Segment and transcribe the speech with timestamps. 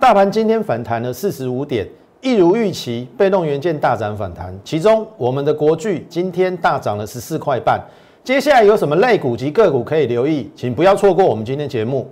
[0.00, 1.86] 大盘今天反弹了四十五点，
[2.22, 4.58] 一如预期，被动元件大涨反弹。
[4.64, 7.78] 其中，我们的国巨今天大涨了十四块半。
[8.24, 10.50] 接下来有什么类股及个股可以留意？
[10.56, 12.10] 请不要错过我们今天节目。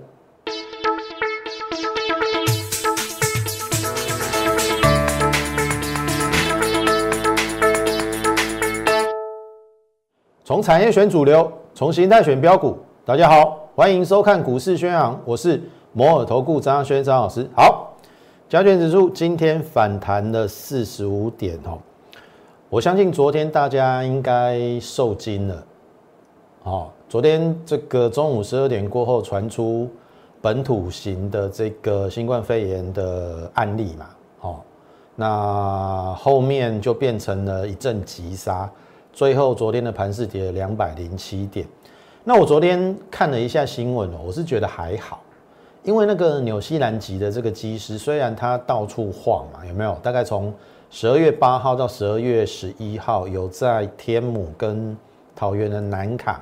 [10.45, 12.77] 从产业选主流，从形态选标股。
[13.03, 15.59] 大家好，欢迎收看股市宣扬，我是。
[15.91, 17.93] 摩尔投顾张轩张老师，好，
[18.47, 21.79] 加权指数今天反弹了四十五点哦，
[22.69, 25.63] 我相信昨天大家应该受惊了，
[26.63, 29.89] 哦，昨天这个中午十二点过后传出
[30.41, 34.05] 本土型的这个新冠肺炎的案例嘛，
[34.41, 34.59] 哦，
[35.15, 38.69] 那后面就变成了一阵急杀，
[39.11, 41.67] 最后昨天的盘市跌了两百零七点，
[42.23, 45.19] 那我昨天看了一下新闻哦，我是觉得还好。
[45.83, 49.97] 因为那个纽西兰籍的这个机师，虽然他到处晃嘛，有没有？
[50.03, 50.53] 大概从
[50.89, 54.95] 十二月八号到十二月十一号，有在天母跟
[55.33, 56.39] 桃园的南坎，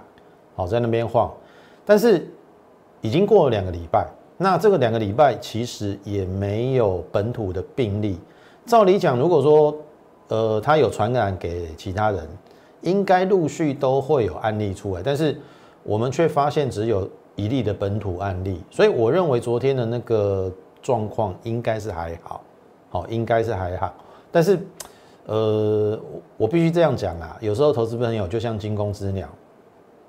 [0.55, 1.31] 好在那边晃。
[1.85, 2.27] 但是
[3.01, 4.07] 已经过了两个礼拜，
[4.37, 8.19] 那这个两个礼拜其实也没有本土的病例。
[8.65, 9.75] 照理讲，如果说
[10.29, 12.27] 呃他有传染给其他人，
[12.81, 15.39] 应该陆续都会有案例出来，但是
[15.83, 17.07] 我们却发现只有。
[17.37, 22.41] 一例的本土案例，所以我认为昨天的那个状况应该是还好，
[22.89, 23.93] 好，应该是还好。
[24.31, 24.59] 但是，
[25.27, 25.97] 呃，
[26.35, 29.29] 我必须这样讲啊，有时候投资朋友就像惊弓之鸟，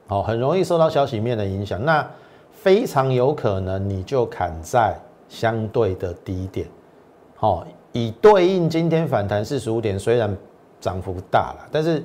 [0.06, 2.04] 好，很容易受到消息面的影响，那
[2.50, 4.96] 非常有可能你就砍在
[5.28, 6.66] 相对的低点，
[7.36, 10.34] 好，以对应今天反弹四十五点，虽然
[10.80, 12.02] 涨幅大了，但是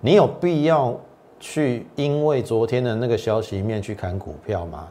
[0.00, 0.98] 你有必要。
[1.46, 4.88] 去因为昨天的那个消息面去砍股票吗？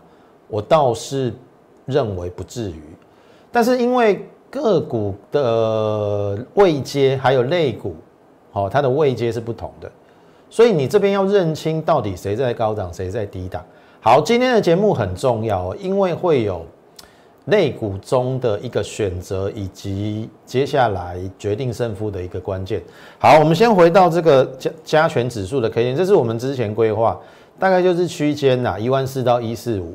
[0.48, 1.34] 我倒是
[1.88, 2.84] 认为不至于。
[3.52, 7.96] 但是因为个股的位阶还有类股，
[8.52, 9.92] 好，它的位阶是不同的，
[10.48, 13.66] 所以你这边要认清到底谁在高档，谁在低档。
[14.00, 16.64] 好，今天的节目很重要哦，因为会有。
[17.46, 22.82] 类股中的一个选择，以及接下来决定胜负的一个关键。
[23.20, 27.20] 好，我们先回到这个加加权指数的 K 线，这是我们之前规划，
[27.60, 29.94] 大概就是区间呐，一万四到一四五，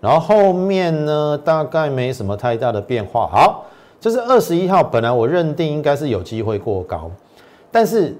[0.00, 3.26] 然后后面呢大概没什么太大的变化。
[3.26, 3.66] 好，
[4.00, 7.10] 这是二十一号，本来我认定应该是有机会过高，
[7.70, 8.16] 但是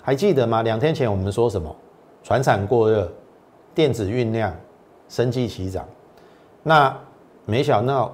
[0.00, 0.62] 还记得吗？
[0.62, 1.74] 两天前我们说什么？
[2.22, 3.10] 船产过热，
[3.74, 4.54] 电子运量，
[5.08, 5.84] 生计齐涨，
[6.62, 6.96] 那。
[7.46, 8.12] 没想到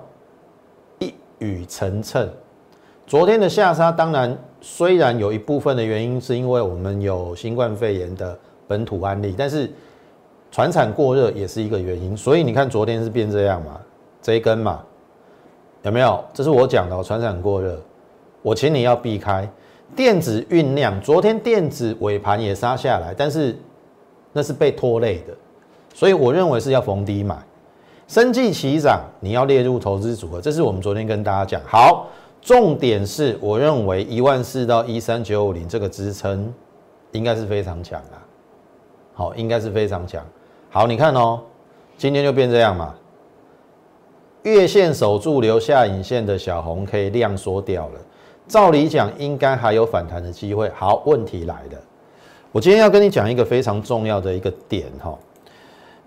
[0.98, 2.28] 一语成谶，
[3.06, 8.38] 昨天的下杀，当然虽然有一部分的原因是因为我们有新冠肺炎的
[8.68, 9.70] 本土案例，但是
[10.50, 12.14] 船产过热也是一个原因。
[12.14, 13.80] 所以你看昨天是变这样嘛，
[14.20, 14.84] 这一根嘛，
[15.80, 16.22] 有没有？
[16.34, 17.80] 这是我讲的，船产过热，
[18.42, 19.48] 我请你要避开
[19.96, 21.00] 电子酝酿。
[21.00, 23.58] 昨天电子尾盘也杀下来，但是
[24.34, 25.34] 那是被拖累的，
[25.94, 27.34] 所以我认为是要逢低买。
[28.12, 31.58] 生计齐涨，你要列入投资组合，这是我们昨天跟大家讲。
[31.66, 32.08] 好，
[32.42, 36.52] 重点是我认为一万四到一三九五零这个支撑
[37.12, 38.18] 应该是非常强的。
[39.14, 40.22] 好，应该是非常强。
[40.68, 41.40] 好，你看哦，
[41.96, 42.94] 今天就变这样嘛。
[44.42, 48.00] 月线守住留下影线的小红 K 量缩掉了，
[48.46, 50.70] 照理讲应该还有反弹的机会。
[50.74, 51.78] 好，问题来了，
[52.50, 55.18] 我今天要跟你讲一个非常重要的一个点哈，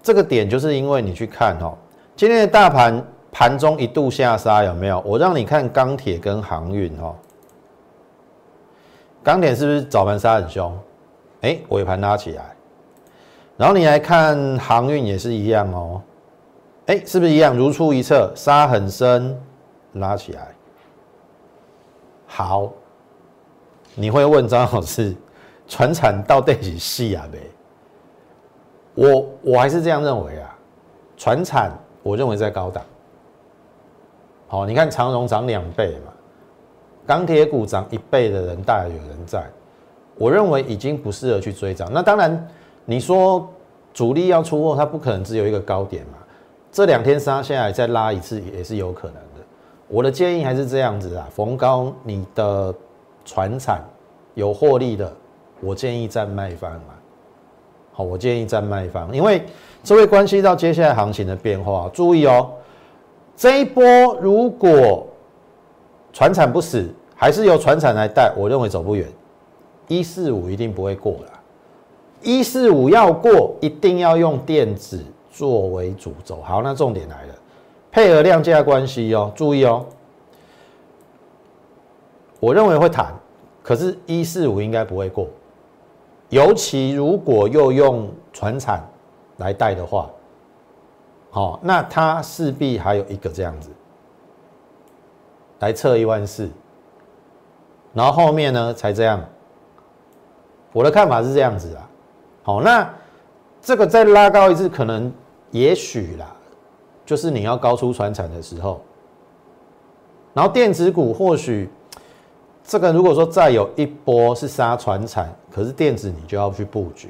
[0.04, 1.76] 这个点就是因为你去看哈。
[2.16, 5.02] 今天的大盘盘中一度下杀，有没有？
[5.06, 7.14] 我让你看钢铁跟航运哦。
[9.22, 10.80] 钢铁是不是早盘杀很凶？
[11.42, 12.56] 哎，尾盘拉起来。
[13.58, 16.02] 然后你来看航运也是一样哦。
[16.86, 17.58] 哎，是不是一样？
[17.58, 19.38] 如出一辙，杀很深，
[19.94, 20.56] 拉起来。
[22.28, 22.72] 好，
[23.94, 25.14] 你会问张老师，
[25.68, 27.40] 船产到底是细啊呗？
[28.94, 30.58] 我我还是这样认为啊，
[31.18, 31.72] 船产。
[32.06, 32.84] 我认为在高档，
[34.48, 36.14] 好，你看长荣涨两倍嘛，
[37.04, 39.44] 钢铁股涨一倍的人大有人在，
[40.16, 41.92] 我认为已经不适合去追涨。
[41.92, 42.48] 那当然，
[42.86, 43.50] 你说
[43.92, 46.20] 主力要出货，它不可能只有一个高点嘛，
[46.72, 49.44] 这两天杀下来再拉一次也是有可能的。
[49.88, 52.72] 我的建议还是这样子啊，逢高你的
[53.26, 53.84] 船产
[54.36, 55.12] 有获利的，
[55.60, 56.95] 我建议再卖方嘛。
[57.96, 59.42] 好，我建议占卖方，因为。
[59.84, 62.50] 这会关系到接下来行情的变化，注意哦。
[63.38, 63.86] 这一波
[64.20, 65.06] 如果
[66.12, 69.08] 船产不死，还是由船产来带，我认为走不远。
[69.88, 71.40] 一四五一定不会过了，
[72.24, 75.00] 一四五要过，一定要用电子
[75.32, 76.42] 作为主轴。
[76.42, 77.36] 好，那重点来了，
[77.92, 79.86] 配合量价关系哦，注意哦。
[82.40, 83.14] 我认为会弹，
[83.62, 85.28] 可是一四五应该不会过，
[86.30, 88.84] 尤其如果又用船产
[89.38, 90.10] 来带的话，
[91.30, 93.70] 好，那它势必还有一个这样子
[95.60, 96.50] 来测一万四，
[97.94, 99.24] 然后后面呢才这样。
[100.74, 101.90] 我的看法是这样子啊，
[102.44, 102.94] 好，那
[103.62, 105.10] 这个再拉高一次，可能
[105.52, 106.36] 也许啦，
[107.06, 108.82] 就是你要高出船产的时候，
[110.34, 111.70] 然后电子股或许
[112.62, 117.10] 这个如果说再有一波是杀船产，可是电子你就要去布局，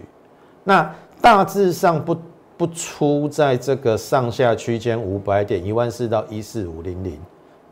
[0.63, 2.15] 那大致上不
[2.55, 7.19] 不出在这个上下区间五百点一万四到一四五零零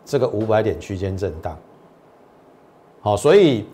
[0.03, 1.55] 这个五百点区间震荡，
[3.01, 3.65] 好，所以。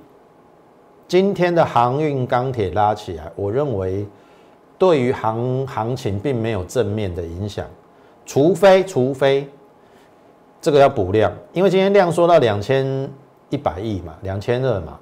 [1.08, 4.06] 今天的航运钢铁拉起来，我认为
[4.78, 7.66] 对于行行情并没有正面的影响，
[8.28, 9.50] 除非除非
[10.62, 13.10] 这个要补量，因为今天量缩到两千
[13.50, 15.00] 一百亿嘛，两千二嘛，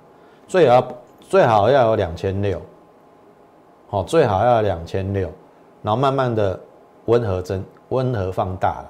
[0.48, 0.82] 所以要
[1.28, 2.62] 最好要有两千六，
[3.90, 5.30] 好，最好要有两千六，
[5.82, 6.60] 然后慢慢的
[7.06, 8.90] 温和增温和放大了，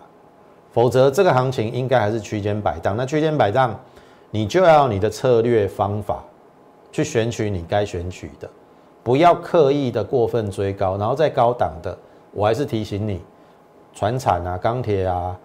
[0.71, 3.75] 否则这个行情应该还是区间摆荡，那区间摆荡，
[4.31, 6.23] 你就要你的策略方法。
[6.89, 8.49] 去选取你该选取的，
[9.03, 11.95] 不要刻意的过分追高，然后再高档的，
[12.31, 13.21] 我还是提醒你，
[13.93, 15.37] 船产啊、钢铁啊、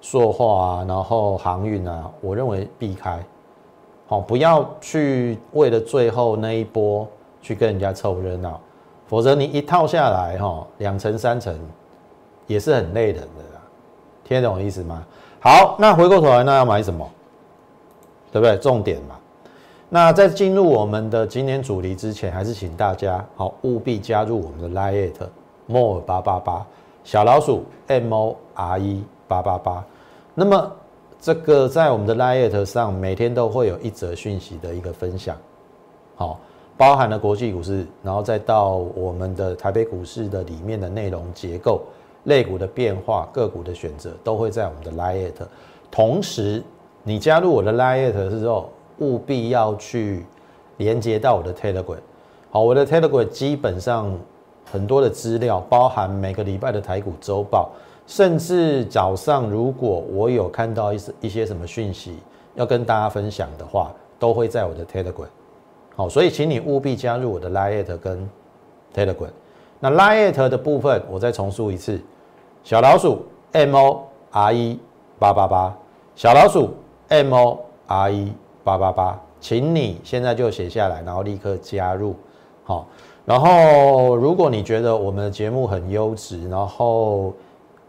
[0.00, 3.18] 塑化啊，然后航运啊，我认为避开，
[4.10, 7.06] 好，不要去为了最后那一波
[7.40, 8.60] 去跟人家凑热闹，
[9.06, 11.56] 否则你一套下来哈，两层三层
[12.48, 13.62] 也是很累人的啦，
[14.24, 15.06] 听得懂意思吗？
[15.38, 17.08] 好，那回过头来，那要买什么？
[18.32, 18.56] 对不对？
[18.56, 19.14] 重点嘛。
[19.88, 25.12] 那在进入我们的今天主题之前，还是请大家好务必加入我们的 Line
[25.66, 26.66] more 八八八
[27.04, 29.84] 小老鼠 M O R E 八八八。
[30.34, 30.72] 那么
[31.20, 35.36] 这个在我们的 Line 上每天都会有一则讯息的一个分享，
[36.16, 36.40] 好，
[36.76, 41.82] 包含了国际股市，然后再到我们的台北股市的里面的内容结构、
[42.24, 45.30] 类股的变化、个股的选择，都会在我们的 Line。
[45.90, 46.62] 同时，
[47.02, 48.70] 你加入我的 Line 之后。
[49.00, 50.26] 务必要去
[50.76, 51.96] 连接到我的 Telegram，
[52.50, 54.14] 好，我的 Telegram 基本上
[54.70, 57.70] 很多的资料，包含每个礼拜的台股周报，
[58.10, 62.16] 甚至早上如果我有看到一些一些什么讯息
[62.56, 65.28] 要跟大家分享的话，都会在我的 Telegram。
[65.94, 68.28] 好，所以请你务必加入我的 Line 跟
[68.92, 69.30] Telegram。
[69.78, 72.00] 那 Line 的部分，我再重述一次：
[72.64, 74.02] 小老鼠 M O
[74.32, 74.80] R E
[75.16, 75.78] 八八八，
[76.16, 76.74] 小老鼠
[77.08, 78.32] M O R E。
[78.62, 82.14] 八八八，请你现在就写下来，然后立刻加入，
[82.62, 82.86] 好。
[83.24, 87.32] 然后如果你觉得我们的节目很优质，然后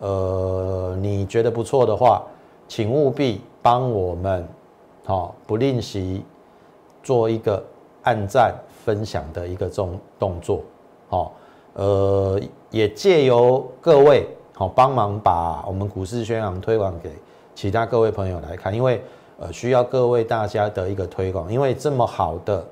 [0.01, 2.21] 呃你觉得不错的话，
[2.67, 4.47] 请务必帮我们，
[5.05, 6.23] 好不吝惜
[7.01, 7.63] 做一个
[8.03, 8.53] 按赞
[8.83, 10.61] 分享的一个动动作，
[11.09, 11.33] 好，
[11.73, 12.39] 呃
[12.69, 17.09] 也借由各位好帮忙把我们股市宣扬推广给
[17.55, 19.01] 其他各位朋友来看，因为。
[19.43, 22.63] 呃，需要各位大家的一个推广，因为这么好的，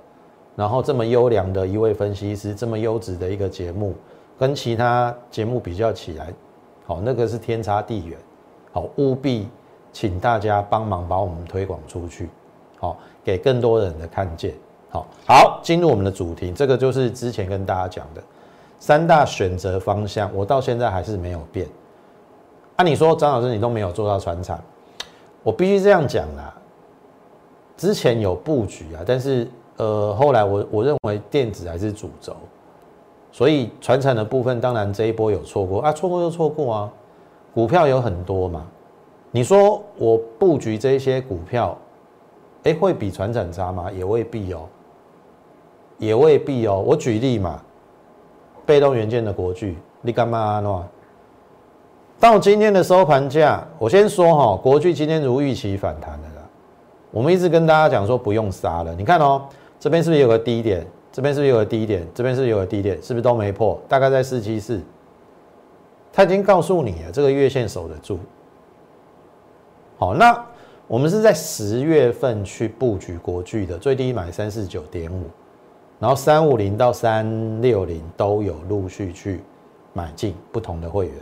[0.55, 3.95] 然后这么优良的一位分析师，这么优质的一个节目，
[4.37, 6.31] 跟其他节目比较起来，
[6.89, 8.17] 好，那个是天差地远，
[8.71, 9.47] 好，务必
[9.93, 12.27] 请大家帮忙把我们推广出去，
[12.79, 14.55] 好，给更多人的看见，
[14.89, 18.23] 好，好，进入我们的主题，这个就是之前跟大家讲的
[18.79, 21.67] 三大选择方向，我到现在还是没有变。
[22.77, 24.59] 按你说，张老师你都没有做到船产，
[25.43, 26.51] 我必须这样讲啦。
[27.77, 32.35] 之前有布局啊，但是呃，后来我我认为电子还是主轴，
[33.39, 36.91] 所以传产的部分当然这一波有错过啊，错过就错过啊。
[37.53, 38.67] 股票有很多嘛，
[39.31, 41.77] 你说我布局这些股票，
[42.63, 43.89] 哎，会比传产差吗？
[43.93, 44.63] 也未必哦，
[45.99, 46.83] 也未必哦。
[46.85, 47.61] 我举例嘛，
[48.65, 50.85] 被动元件的国巨，你干嘛呢？
[52.19, 56.27] 到今天的收盘价，我先说哈，国巨今天如预期反弹了。
[57.09, 59.43] 我们一直跟大家讲说不用杀了，你看哦，
[59.79, 60.85] 这边是不是有个低点？
[61.19, 62.07] 这边是不是有个低点？
[62.15, 62.95] 这边是是有个低点？
[63.03, 63.77] 是不是都没破？
[63.89, 64.79] 大概在四七四。
[66.13, 68.17] 他已经告诉你了，这个月线守得住。
[69.97, 70.41] 好，那
[70.87, 75.25] 我们是在十月份去布局国巨的，最低买三四九点五，
[75.99, 79.41] 然后三五零到三六零都有陆续去
[79.91, 81.15] 买进不同的会员。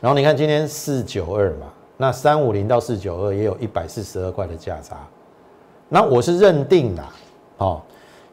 [0.00, 1.66] 然后你看今天四九二嘛，
[1.98, 4.96] 那三五零到四九二也有一百四十二块的价差。
[5.90, 7.04] 那我是认定的，
[7.58, 7.82] 哦，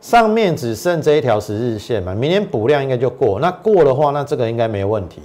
[0.02, 3.40] 上面只剩这一条十日线嘛，明天补量应该就过。
[3.40, 5.22] 那过的话，那这个应该没问题。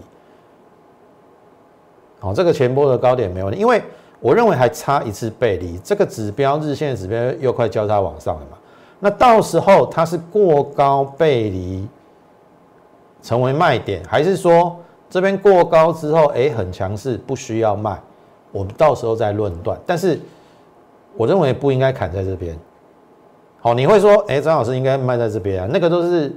[2.19, 3.81] 好，这个前波的高点没问题，因为
[4.19, 8.59] 我认为还差一次背离，这个指标日线指标又快交叉往上了嘛？
[8.99, 11.87] 那到时候它是过高背离
[13.23, 14.75] 成为卖点，还是说
[15.09, 18.01] 这边过高之后，哎，很强势，不需要卖？
[18.51, 19.79] 我们到时候再论断。
[19.87, 20.19] 但是
[21.17, 22.59] 我认为不应该砍在这边。
[23.65, 25.69] 好，你会说，哎，张老师应该卖在这边啊？
[25.73, 26.31] 那个都是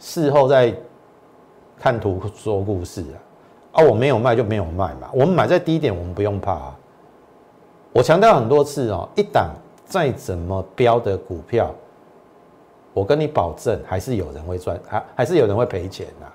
[0.00, 0.74] 事后再
[1.78, 3.16] 看图说故事啊。
[3.74, 5.08] 啊，我没有卖就没有卖嘛。
[5.12, 6.76] 我们买在低点，我们不用怕啊。
[7.92, 9.54] 我强调很多次哦，一档
[9.84, 11.72] 再怎么标的股票，
[12.92, 16.26] 我跟你保证，还是有人会赚，还还是有人会赔钱的。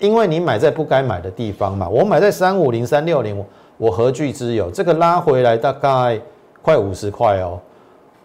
[0.00, 1.88] 因为你买在不该买的地方嘛。
[1.88, 4.68] 我买在三五零、三六零，我我何惧之有？
[4.68, 6.20] 这个拉回来大概
[6.60, 7.60] 快五十块哦。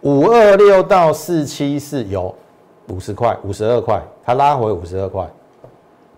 [0.01, 2.33] 五二六到四七四有
[2.89, 5.27] 五十块、五十二块，它拉回五十二块。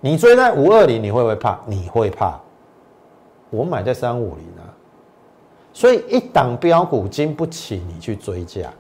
[0.02, 1.60] 你追在五二零，你会不会怕？
[1.66, 2.40] 你会怕。
[3.50, 4.64] 我买在三五零啊，
[5.74, 8.72] 所以一档标股经不起你去追价，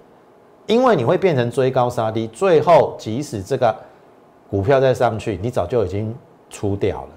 [0.67, 3.75] 因为你会变成追高杀低，最后即使这个
[4.49, 6.15] 股票再上去，你早就已经
[6.49, 7.09] 出掉了。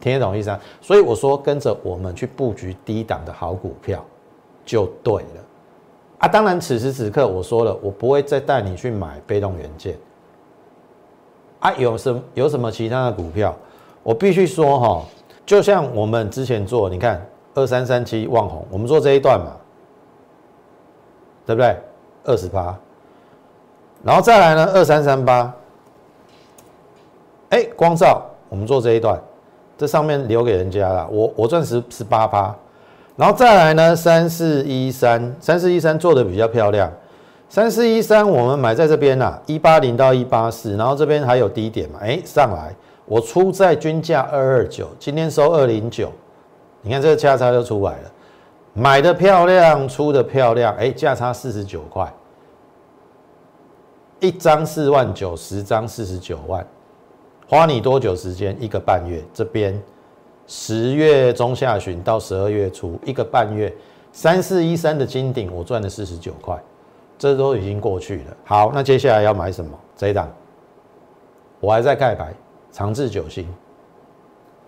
[0.00, 0.60] 听得懂意思啊？
[0.80, 4.02] 所以我说跟着我们去布局低档的好股票
[4.64, 5.43] 就对了。
[6.24, 9.94] 啊，当然，此时此刻我说了，我不会再带你去买被动元件。
[11.60, 13.54] 啊，有什有什么其他的股票？
[14.02, 15.04] 我必须说哈，
[15.44, 19.52] 就像我们之前做，你看二三三七旺红，我们做这一段嘛，
[21.44, 21.76] 对不对？
[22.24, 22.74] 二十八，
[24.02, 25.54] 然后再来呢，二三三八，
[27.50, 29.20] 哎，光照，我们做这一段，
[29.76, 32.56] 这上面留给人家了，我我赚十十八趴。
[33.16, 36.90] 然后再来呢，三四一三，三四一三做的比较漂亮。
[37.48, 42.74] 三四一三我们买在这边呐，一八零到一八四，然后这边还有低点嘛，哎，上来，
[43.06, 46.10] 我出在均价二二九，今天收二零九，
[46.82, 48.10] 你看这个价差就出来了，
[48.72, 52.12] 买的漂亮，出的漂亮，哎，价差四十九块，
[54.18, 56.66] 一张四万九，十张四十九万，
[57.48, 58.56] 花你多久时间？
[58.60, 59.80] 一个半月，这边。
[60.46, 63.72] 十月中下旬到十二月初，一个半月，
[64.12, 66.62] 三四一三的金顶，我赚了四十九块，
[67.18, 68.36] 这都已经过去了。
[68.44, 69.70] 好，那接下来要买什么？
[69.96, 70.30] 这一档，
[71.60, 72.34] 我还在盖牌，
[72.70, 73.48] 长治久兴。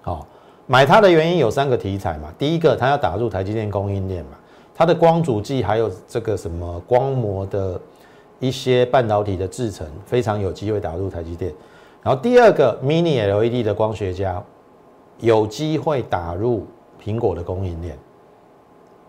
[0.01, 0.27] 好，
[0.67, 2.33] 买它的原因有三个题材嘛。
[2.39, 4.39] 第一个，它要打入台积电供应链嘛，
[4.75, 7.79] 它的光阻剂还有这个什么光膜的
[8.41, 11.53] 一些半导体的制程，非常有机会打入台积电。
[12.03, 14.43] 然后第二个，Mini LED 的光学家。
[15.19, 16.67] 有机会打入
[17.03, 17.97] 苹果的供应链，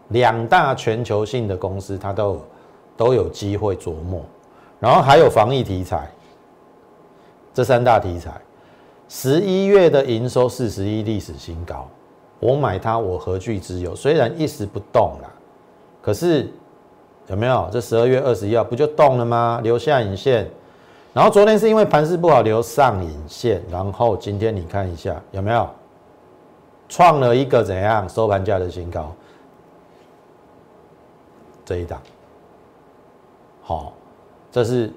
[0.09, 2.41] 两大全球性的公司，它都
[2.95, 4.21] 都有机会琢磨。
[4.79, 6.09] 然后还有防疫题材，
[7.53, 8.39] 这三大题材，
[9.09, 11.87] 十一月的营收四十亿历史新高，
[12.39, 13.95] 我买它，我何惧之有？
[13.95, 15.29] 虽然一时不动了，
[16.01, 16.47] 可是
[17.25, 17.67] 有没有？
[17.71, 19.59] 这十二月二十一号不就动了吗？
[19.63, 20.47] 留下影线，
[21.11, 25.67] 然后昨天是因为盘势不好留上影线，然后今天你看一下有没有？
[26.89, 29.13] 创了一个怎样收盘价的新高？
[31.65, 32.01] 这一档，
[33.61, 33.91] 好，
[34.51, 34.89] 这是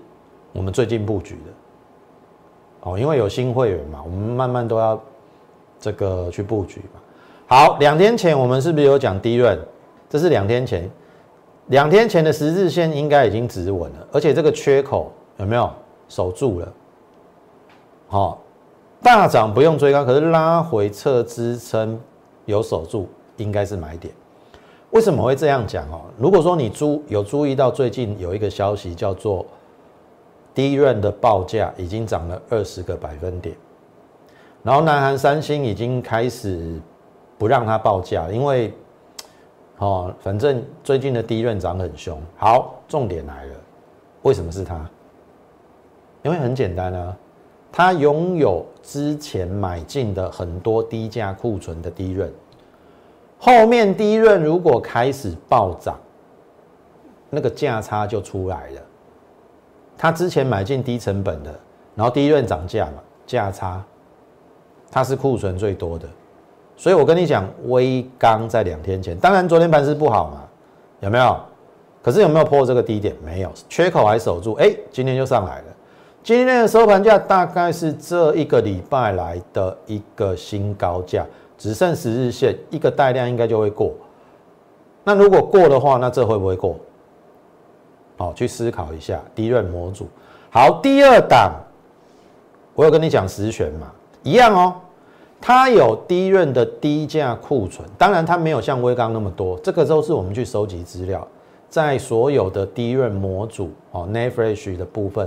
[0.53, 5.01] 我们最近布局的，哦，因为有新会员嘛，我们慢慢都要
[5.81, 7.01] 这个去布局嘛。
[7.49, 9.59] 好，两天前我们是不是有讲低润？
[10.09, 10.89] 这是两天前，
[11.67, 15.69] 两天前的十字线应该已经止稳了，而且这个缺口有没有
[16.09, 16.73] 守住了？
[18.07, 18.40] 好。
[19.02, 21.99] 大涨不用追高，可是拉回测支撑
[22.45, 24.12] 有守住，应该是买点。
[24.90, 26.02] 为什么会这样讲哦？
[26.19, 29.47] 如果说你注有注意到最近有一个消息叫做
[30.52, 33.57] 低润的报价已经涨了二十个百分点，
[34.62, 36.78] 然后南韩三星已经开始
[37.38, 38.75] 不让它报价，因为
[39.78, 42.21] 哦，反正最近的低润涨很凶。
[42.37, 43.54] 好，重点来了，
[44.23, 44.78] 为什么是它？
[46.23, 47.16] 因为很简单啊。
[47.73, 52.33] 它拥有之前买进的很多低价库存的低润，
[53.39, 55.99] 后面低润如果开始暴涨，
[57.31, 58.81] 那个价差就出来了。
[59.97, 61.55] 他之前买进低成本的，
[61.95, 63.83] 然后低润涨价嘛，价差，
[64.91, 66.09] 它是库存最多的。
[66.77, 70.43] 所以我跟你讲，微刚在两天前，当然昨天盘是不好嘛，
[71.00, 71.39] 有没有？
[72.03, 73.15] 可是有没有破这个低点？
[73.23, 75.65] 没有，缺口还守住，哎，今天就上来了。
[76.23, 81.25] 今天的收盘价大概是这一个礼拜来的一个新高价，
[81.57, 83.95] 只剩十日线一个带量应该就会过。
[85.03, 86.77] 那如果过的话，那这会不会过？
[88.19, 89.19] 好，去思考一下。
[89.35, 90.07] 低润模组，
[90.50, 91.53] 好，第二档，
[92.75, 93.91] 我有跟你讲十选嘛，
[94.23, 94.75] 一样哦。
[95.41, 101.27] 它有低润的低价库存，当然它没有像微刚那么多，这个都是我们去收集资料，
[101.71, 105.27] 在所有的低润模组哦 n a f r e s h 的部分，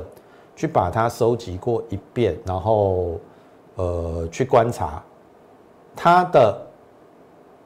[0.55, 3.19] 去把它收集过一遍，然后
[3.75, 5.03] 呃去观察
[5.95, 6.61] 它的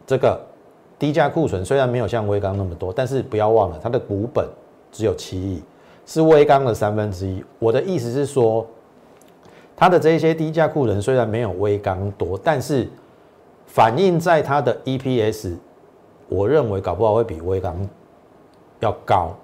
[0.06, 0.39] 这个
[1.00, 4.48] 低价库存，虽然没有像微刚那么多，但是不要忘了它的股本
[4.91, 5.63] 只有七亿，
[6.06, 7.44] 是微刚的三分之一。
[7.60, 8.65] 我的意思是说。
[9.79, 12.89] 它的这些低价库存虽然没有微钢多，但是
[13.67, 15.56] 反映在它的 EPS，
[16.27, 17.88] 我认为搞不好会比微钢
[18.79, 19.36] 要高，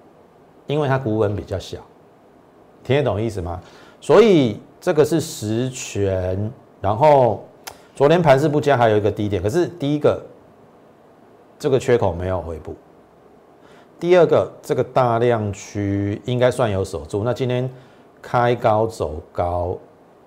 [0.66, 1.78] 因为它股本比较小，
[2.84, 3.62] 听得懂意思吗？
[4.02, 6.52] 所以这个是实权。
[6.82, 7.46] 然后
[7.96, 10.22] 昨天盘势不佳，还有一个低点，可是第一个
[11.58, 12.76] 这个缺口没有回补，
[14.00, 17.24] 第二个这个大量区应该算有守住。
[17.24, 17.70] 那今天
[18.22, 19.78] 开高走高。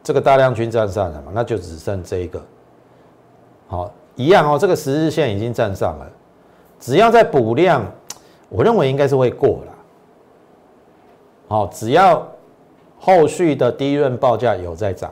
[0.02, 2.40] 这个大量均站上了嘛，那就只剩这一个，
[3.66, 4.56] 好，一样哦。
[4.56, 6.08] 这个十日线已经站上了，
[6.78, 7.84] 只要再补量，
[8.48, 9.75] 我认为应该是会过了。
[11.48, 12.25] 好，只要
[13.06, 15.08] 后续的低润报价有在涨，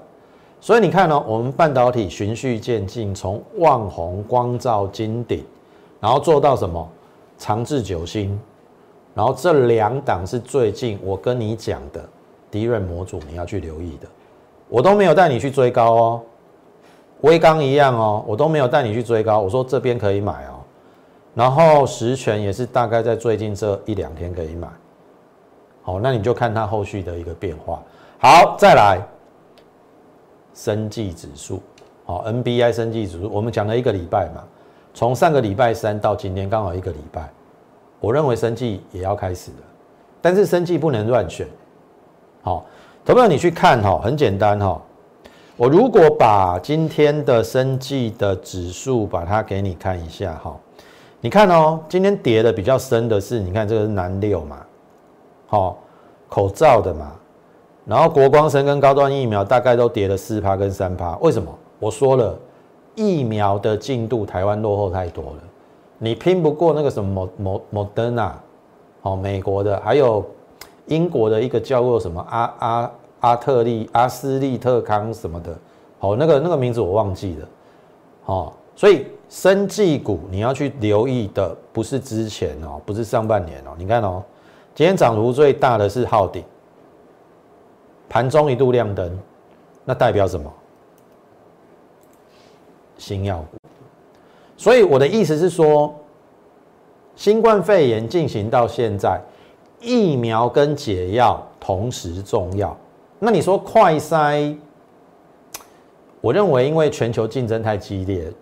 [0.60, 5.44] 所以你看呢，我们半导体循序渐进，从旺宏、光照、金鼎，
[6.00, 6.88] 然后做到什么
[7.38, 8.36] 长治久兴，
[9.14, 12.04] 然后这两档是最近我跟你讲的
[12.50, 14.08] 低润模组，你要去留意的。
[14.68, 16.22] 我都没有带你去追高哦，
[17.20, 19.38] 微刚一样哦，我都没有带你去追高。
[19.38, 20.58] 我说这边可以买哦，
[21.32, 24.66] 然后实权也是大概在最近这一两天可以买。
[25.84, 27.80] 好，那你就看它后续的一个变化。
[28.18, 28.98] 好，再来，
[30.52, 31.62] 生技指数，
[32.04, 34.42] 好，NBI 生技指数，我们讲了一个礼拜嘛，
[34.92, 37.30] 从上个礼拜三到今天刚好一个礼拜，
[38.00, 39.58] 我认为生技也要开始了，
[40.20, 41.46] 但是生技不能乱选，
[42.42, 42.64] 好。
[43.06, 44.80] 投票你去看哈，很简单哈。
[45.58, 50.56] 我如果把今天的生计的指数把它给你看一下哈，
[51.20, 54.56] 你看哦，今天跌的比较深的是，你看这个是南六嘛，
[55.46, 55.78] 好，
[56.28, 57.12] 口罩的嘛，
[57.84, 61.52] 然后国光生跟高端疫苗大概都跌了四趴跟三趴，为什么？
[61.78, 62.38] 我说了，
[62.94, 65.42] 疫苗的进度台湾落后太多了，
[65.98, 68.40] 你拼不过那个什么莫莫德纳，
[69.02, 70.24] 哦，美国的还有。
[70.88, 75.56] 英国的一个叫做什么阿阿阿特利阿斯利特康什么的，
[75.98, 77.48] 好，那个那个名字我忘记了，
[78.22, 84.22] 好，所以生技股你要去留意的不是之前哦，不是上半年哦，你看哦，
[84.74, 86.42] 今天涨幅最大的是浩鼎，
[88.08, 89.16] 盘中一度亮灯，
[89.84, 90.52] 那代表什么？
[92.98, 93.56] 新药股，
[94.56, 95.94] 所以我的意思是说，
[97.14, 99.20] 新冠肺炎进行到现在。
[99.80, 102.74] 疫苗跟解药同时重要，
[103.18, 104.56] 那你说快筛？
[106.22, 108.32] 我认为因为全球竞争太激烈，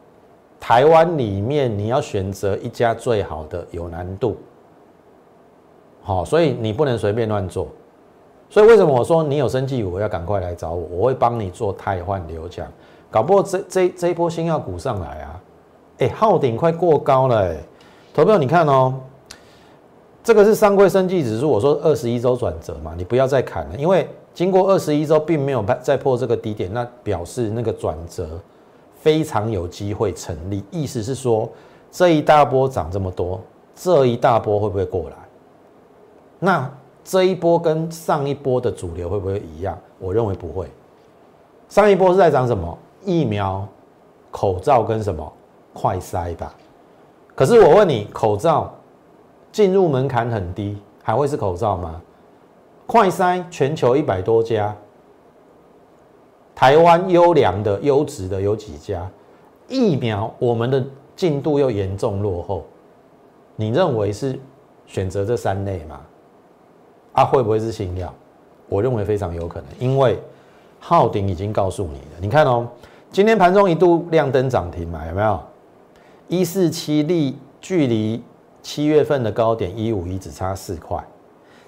[0.61, 4.37] 台湾里面你要选择一家最好的有难度。
[6.03, 7.69] 好，所以你不能随便乱做。
[8.51, 12.67] 所以为什么我说你有生计股要赶快来找我，我会帮你做汰换流强，
[13.11, 15.41] 搞不过这这这一波新药股上来啊，
[15.99, 17.57] 哎，号顶快过高了哎，
[18.13, 18.95] 投票你看哦。
[20.25, 28.39] 这个是上柜升绩指数，我说二十一周转折嘛，你不要再砍了，因为经过二十一周并没有再破这个低点，那表示那个转折
[29.01, 30.63] 非常有机会成立。
[30.71, 31.49] 意思是说，
[31.91, 33.41] 这一大波涨这么多，
[33.75, 35.17] 这一大波会不会过来？
[36.45, 36.69] 那
[37.05, 39.79] 这一波跟上一波的主流会不会一样？
[40.01, 40.69] 我认为不会。
[41.69, 42.77] 上一波是在涨什么？
[43.05, 43.65] 疫苗、
[44.33, 45.33] 口罩跟什么
[45.73, 46.53] 快筛吧。
[47.37, 48.75] 可是我问你，口罩？
[49.53, 52.03] 进入门槛很低，还会是口罩吗？
[52.89, 54.75] 快筛全球一百多家，
[56.57, 59.09] 台湾优良的、优质的有几家？
[59.69, 62.65] 疫苗我们的进度又严重落后，
[63.55, 64.37] 你认为是
[64.87, 66.01] 选择这三类吗？
[67.13, 68.13] 啊，会不会是新药？
[68.69, 70.19] 我认为非常有可能，因为
[70.81, 72.19] 浩鼎已经告诉你了。
[72.21, 72.69] 你看哦，
[73.11, 75.41] 今天盘中一度亮灯涨停嘛，有没有？
[76.29, 78.23] 一四七例距离。
[78.65, 80.97] 七月份的高点一五一只差四块，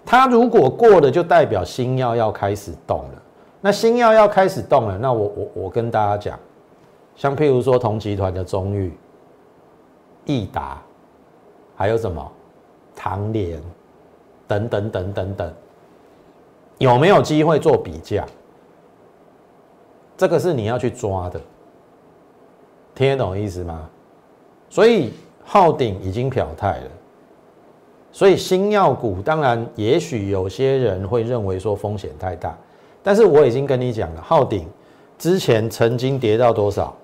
[0.07, 3.22] 它如果过了，就代表新药要开始动了。
[3.61, 6.38] 那新药要开始动了，那我我我跟大家讲，
[7.16, 8.96] 像譬如说同集团的中裕、
[10.24, 10.80] 益达，
[11.74, 12.30] 还有什么
[12.94, 13.61] 唐联
[14.46, 15.54] 等等等等等，
[16.78, 18.24] 有没有机会做比价？
[20.16, 21.40] 这个是你要去抓的，
[22.94, 23.88] 听得懂意思吗？
[24.68, 25.12] 所以。
[25.46, 26.90] 昊鼎已经表态了，
[28.11, 32.57] 所以新药股当然，也许有些人会认为说风险太大，
[33.02, 34.66] 但是我已经跟你讲了，昊鼎
[35.18, 36.96] 之前曾经跌到多少？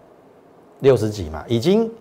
[0.79, 1.92] 六十几嘛，已经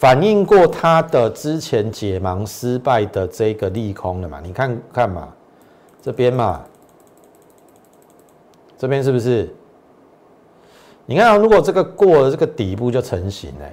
[0.00, 4.40] 反映过它的之前解盲失败的这个利空了嘛？
[4.42, 5.28] 你看看嘛，
[6.00, 6.64] 这边嘛，
[8.78, 9.54] 这边是不是？
[11.04, 13.72] 你看，如果这个过了这个底部就成型哎，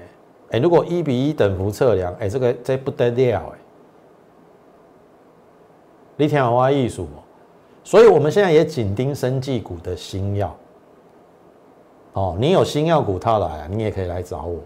[0.51, 3.59] 哎，如果一比一等幅测量，哎，这个这不得了哎，
[6.17, 7.07] 你听我艺术。
[7.85, 10.53] 所以，我们现在也紧盯生技股的新药。
[12.11, 14.59] 哦，你有新药股套来啊，你也可以来找我。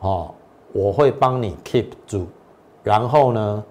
[0.00, 0.34] 哦，
[0.72, 2.26] 我会帮你 keep 住。
[2.82, 3.64] 然后呢，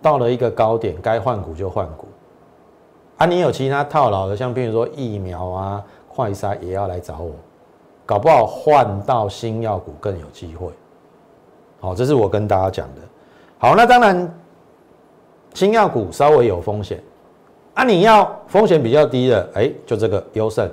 [0.00, 2.06] 到了一个高点，该换股就换股。
[3.16, 7.32] 啊，你有其他套牢的，像比如说疫苗啊、快筛，也要来找我。
[8.04, 10.68] 搞不好换到新药股更有机会。
[11.80, 13.00] 好，这是我跟大家讲的。
[13.58, 14.32] 好，那当然。
[15.54, 16.98] 新药股稍微有风险，
[17.74, 20.66] 啊，你要风险比较低的，哎，就这个优胜，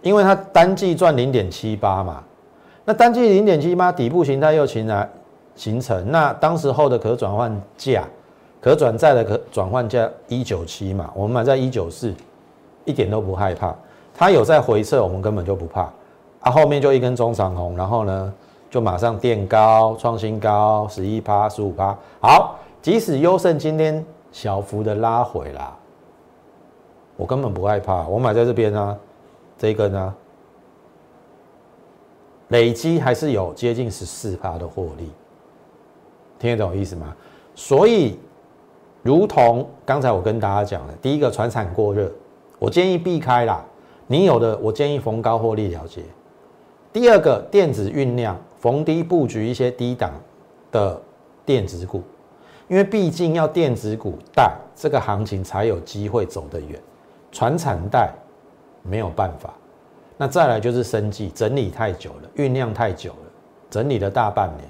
[0.00, 2.22] 因为它单季赚零点七八嘛，
[2.90, 5.08] 那单季零点七八底部形态又形成
[5.54, 8.02] 形成，那当时候的可转换价、
[8.60, 12.12] 可转债的可转换价一九七嘛，我们买在一九四，
[12.84, 13.72] 一点都不害怕，
[14.12, 15.82] 它有在回撤，我们根本就不怕，
[16.40, 18.34] 啊，后面就一根中长红，然后呢，
[18.68, 22.56] 就马上垫高创新高，十一趴、十五趴，好。
[22.82, 25.76] 即使优胜今天小幅的拉回啦，
[27.16, 28.08] 我根本不害怕。
[28.08, 28.96] 我买在这边啊，
[29.56, 30.12] 这一根啊，
[32.50, 35.10] 累积还是有接近十四趴的获利，
[36.38, 37.16] 听得懂意思吗？
[37.54, 38.18] 所以，
[39.02, 42.10] 如同刚才我跟大家讲的，第一个船产过热，
[42.58, 43.64] 我建议避开啦。
[44.06, 46.02] 你有的，我建议逢高获利了结。
[46.92, 50.12] 第二个电子酝酿，逢低布局一些低档
[50.72, 51.00] 的
[51.46, 52.02] 电子股。
[52.66, 56.80] 因为毕竟要电子股带这个行情才有机会走得远，
[57.32, 58.12] 船产带
[58.82, 59.52] 没有办法。
[60.20, 63.32] 那再来就是生计整理太久了，酝酿太久了，
[63.70, 64.68] 整理了大半年，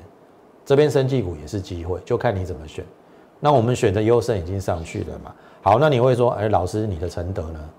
[0.65, 2.85] 这边生计股也是机会，就看你怎么选。
[3.41, 5.35] 那我们选的优胜已经上去了嘛？
[5.61, 7.71] 好，那你会说，哎，老师你的承德呢？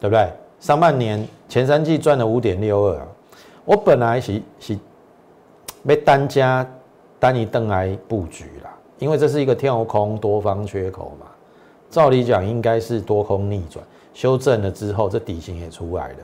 [0.00, 0.28] 对不对？
[0.58, 3.06] 上半年前三季赚了五点六二，
[3.64, 4.76] 我本来是是
[5.86, 6.68] 被单家
[7.20, 8.76] 单一灯来布局啦。
[8.98, 11.26] 因为这是一个跳空多方缺口嘛，
[11.88, 16.16] 照理讲应该是多空逆转，修正了之后，这底型也出来了。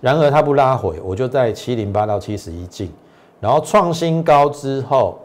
[0.00, 2.92] 然而它不拉回，我就在七零八到七十一进，
[3.40, 5.20] 然后创新高之后，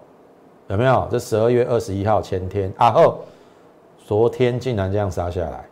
[0.68, 1.08] 有没有？
[1.12, 3.20] 这十二月二十一号前天啊后，
[4.06, 5.66] 昨天竟然这样杀下来，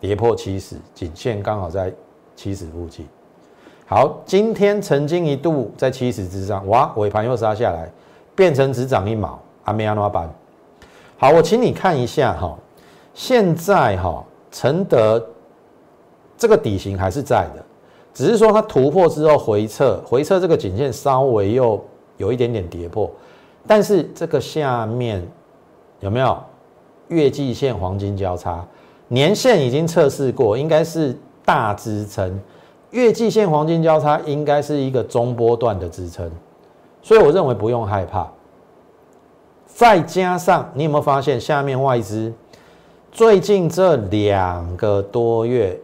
[0.00, 1.92] 跌破七十，颈线刚好在
[2.34, 3.06] 七十附近。
[3.86, 7.90] 好，今天曾经一度在七十之上，哇，尾盘又杀下来。
[8.32, 10.26] 变成只涨一毛，阿梅阿诺班。
[11.18, 12.56] 好，我请你看一下哈，
[13.12, 15.22] 现在哈承德
[16.40, 17.62] 这个底型还是在的，
[18.14, 21.78] 只是说它突破之后回撤，回撤这个颈线稍微又
[22.16, 23.10] 有一点点跌破，
[23.66, 25.22] 但是这个下面
[26.00, 26.36] 有没有？
[27.08, 28.64] 月季线黄金交叉？
[29.08, 32.40] 年线已经测试过，应该是大支撑，
[32.92, 36.30] 月季线黄金交叉应该是一个中波段的支撑。
[37.02, 38.30] 所以我认为不用害怕，
[39.66, 42.32] 再加上你有没有发现下面外资？
[43.12, 45.78] 最近这两个多月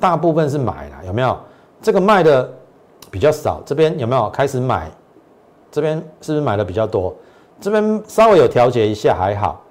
[0.00, 1.38] 大部分是买了，有没有？
[1.82, 2.50] 这个卖的
[3.10, 4.90] 比较少，这边有没有开始买？
[5.70, 7.14] 这边是不是买的比较多？
[7.60, 9.62] 这边稍微有调节一下还好。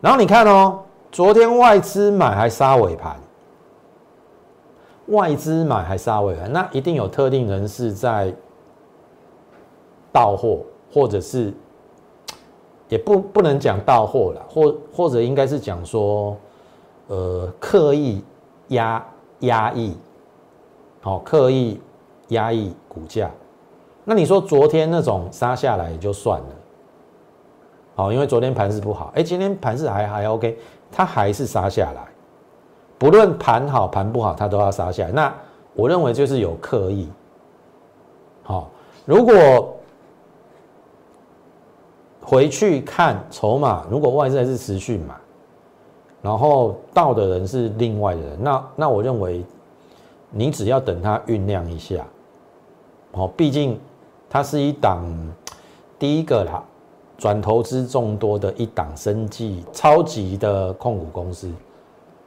[0.00, 3.16] 然后你看哦，昨天外资买还杀尾盘，
[5.06, 8.32] 外资买还杀尾盘，那一定有特定人士在。
[10.10, 11.52] 到货，或者是
[12.88, 16.34] 也不不能讲到货了，或或者应该是讲说，
[17.08, 18.24] 呃，刻意
[18.68, 19.06] 压
[19.40, 19.96] 压抑，
[21.00, 21.80] 好，刻意
[22.28, 23.30] 压抑股价。
[24.04, 26.46] 那你说昨天那种杀下来也就算了，
[27.94, 30.58] 好，因为昨天盘势不好，哎，今天盘势还还 OK，
[30.90, 32.06] 它还是杀下来，
[32.98, 35.10] 不论盘好盘不好，它都要杀下来。
[35.12, 35.34] 那
[35.74, 37.08] 我认为就是有刻意，
[38.42, 38.70] 好，
[39.04, 39.74] 如果。
[42.20, 45.14] 回去看筹码，如果外资是持续买，
[46.28, 49.42] 然后到的人是另外的人，那那我认为
[50.30, 52.06] 你只要等它酝酿一下，
[53.12, 53.80] 哦，毕竟
[54.28, 55.02] 它是一档
[55.98, 56.62] 第一个啦，
[57.16, 61.50] 转投资众多的一档生技超级的控股公司，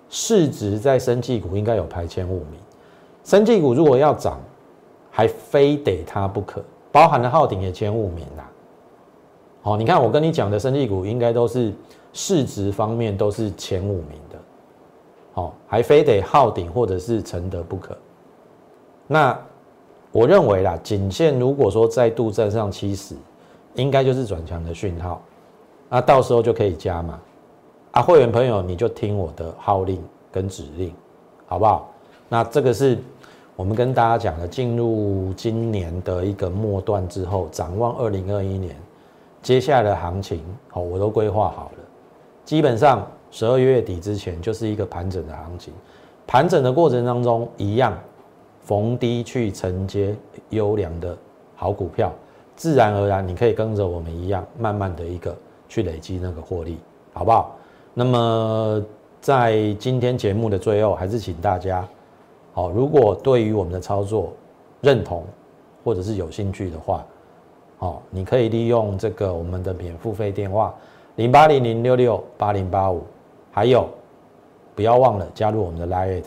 [0.09, 2.59] 市值在生技股应该有排前五名，
[3.23, 4.39] 生技股如果要涨，
[5.11, 6.59] 还非得它不可，
[6.91, 8.49] 包含了昊鼎也前五名啦。
[9.61, 11.71] 好，你看我跟你讲的生技股，应该都是
[12.13, 14.37] 市值方面都是前五名的。
[15.33, 17.97] 好，还非得耗顶或者是承德不可。
[19.07, 19.37] 那
[20.11, 23.15] 我认为啦，颈线如果说再度站上七十，
[23.75, 25.21] 应该就是转强的讯号，
[25.89, 27.19] 那到时候就可以加嘛。
[27.91, 30.93] 啊，会员朋友你就听我的号令跟指令，
[31.45, 31.89] 好不好？
[32.27, 32.97] 那这个是
[33.55, 38.75] 我们跟大家讲的，进入今年的一个末段之后，展望二零二一年
[39.41, 41.80] 接下来的行情，好，我都规划好了，
[42.45, 43.07] 基本上。
[43.33, 45.73] 十二月底之前就是一个盘整的行情，
[46.27, 47.97] 盘整的过程当中，一样
[48.59, 50.13] 逢低去承接
[50.49, 51.17] 优良的
[51.55, 52.11] 好股票，
[52.57, 55.33] 自然而然你可以跟着我们一样，慢慢的一个
[55.69, 56.77] 去累积那个获利，
[57.13, 57.55] 好不好？
[57.93, 58.83] 那么
[59.21, 61.87] 在今天节目的最后，还是请大家，
[62.51, 64.33] 好，如果对于我们的操作
[64.81, 65.23] 认同
[65.85, 67.05] 或者是有兴趣的话，
[67.77, 70.75] 好，你可以利用这个我们的免付费电话
[71.21, 73.03] 零八零零六六八零八五。
[73.51, 73.87] 还有，
[74.73, 76.23] 不要忘了加入我们的 Lite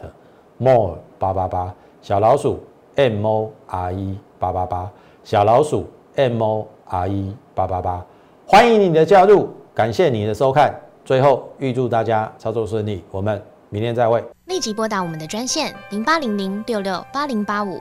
[0.56, 2.60] More 八八八小老鼠
[2.94, 4.88] M O R E 八八八
[5.24, 8.06] 小老鼠 M O R E 八八八，
[8.46, 10.72] 欢迎你的加入，感谢你的收看，
[11.04, 14.22] 最后预祝大家操作顺利，我们明天再会。
[14.44, 17.80] 立即拨打我们的专线零八零零六六八零八五。